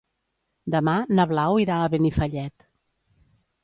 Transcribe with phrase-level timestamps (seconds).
[0.77, 2.71] Demà na Blau irà a Benifallet.